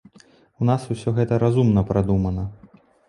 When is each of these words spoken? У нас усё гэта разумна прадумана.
У 0.61 0.69
нас 0.69 0.87
усё 0.95 1.13
гэта 1.19 1.39
разумна 1.45 1.85
прадумана. 1.91 2.47